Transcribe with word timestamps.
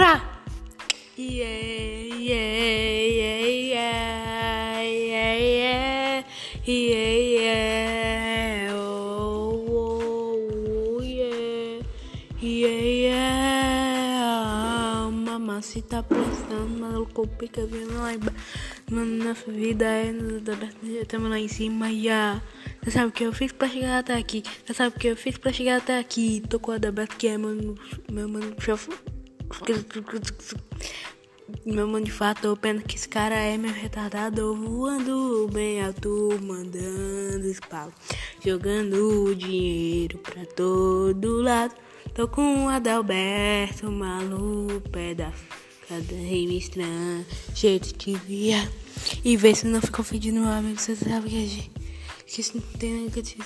Rá! 0.00 0.16
Yeah, 1.18 1.44
yeah, 2.16 3.04
yeah, 3.20 3.44
yeah, 3.68 4.80
yeah, 4.80 5.36
yeah, 5.36 6.24
yeah, 6.64 7.12
yeah, 7.36 8.72
oh, 8.72 9.60
oh, 9.68 10.40
oh, 10.96 11.04
yeah, 11.04 11.84
yeah, 12.40 12.80
yeah. 13.04 13.90
Mamacita 15.12 16.02
pressão, 16.02 16.64
maluco, 16.80 17.28
pica, 17.36 17.66
vindo 17.66 18.00
lá 18.00 18.14
embaixo. 18.14 18.38
Nossa 18.88 19.52
vida 19.52 19.84
é. 19.84 20.14
Estamos 21.02 21.28
lá 21.28 21.38
em 21.38 21.46
cima, 21.46 21.92
já. 21.92 22.40
Você 22.82 22.90
sabe 22.90 23.08
o 23.08 23.12
que 23.12 23.24
eu 23.24 23.34
fiz 23.34 23.52
pra 23.52 23.68
chegar 23.68 23.98
até 23.98 24.14
aqui? 24.14 24.42
Você 24.64 24.72
sabe 24.72 24.96
o 24.96 24.98
que 24.98 25.08
eu 25.08 25.16
fiz 25.16 25.36
pra 25.36 25.52
chegar 25.52 25.76
até 25.76 25.98
aqui? 25.98 26.42
Tô 26.48 26.58
com 26.58 26.72
a 26.72 26.78
da 26.78 26.90
que 27.06 27.28
é, 27.28 27.36
mano. 27.36 27.74
Meu 28.10 28.26
mano, 28.26 28.56
chefe. 28.58 28.88
Meu 31.66 31.86
mano 31.88 32.04
de 32.04 32.12
fato, 32.12 32.56
pena 32.56 32.80
que 32.80 32.96
esse 32.96 33.08
cara 33.08 33.34
é 33.34 33.58
meu 33.58 33.72
retardado 33.72 34.54
Voando 34.54 35.48
bem 35.52 35.82
alto, 35.82 36.38
mandando 36.42 37.46
espalo 37.46 37.92
Jogando 38.44 39.34
dinheiro 39.34 40.18
pra 40.18 40.46
todo 40.46 41.42
lado. 41.42 41.74
Tô 42.14 42.28
com 42.28 42.66
o 42.66 42.68
Adalberto, 42.68 43.90
maluco, 43.90 44.88
pedaço 44.90 45.44
Cada 45.88 46.14
revista, 46.14 46.80
jeito 47.54 47.96
de 47.98 48.16
via 48.16 48.70
E 49.24 49.36
vê 49.36 49.54
se 49.54 49.66
não 49.66 49.80
ficou 49.80 50.02
ofendido 50.02 50.40
meu 50.40 50.48
amigo 50.48 50.78
Você 50.78 50.94
sabe 50.94 51.28
que 51.28 51.36
a 51.36 51.46
gente 51.46 51.70
Que 52.26 52.40
isso 52.40 52.56
não 52.56 52.62
tem 52.78 53.04
negativo 53.04 53.44